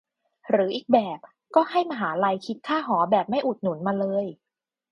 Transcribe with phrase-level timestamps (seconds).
[0.49, 1.19] หรืออีกแบบ
[1.55, 4.25] ก็ให้มหาลัยคิดค่าหอแบบไม่อุดหนุนมาเลย